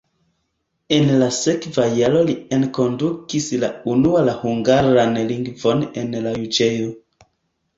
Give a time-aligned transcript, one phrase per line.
[0.95, 6.91] En la sekva jaro li enkondukis la unua la hungaran lingvon en la juĝejo.